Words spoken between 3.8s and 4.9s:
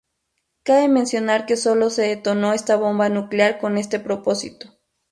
propósito.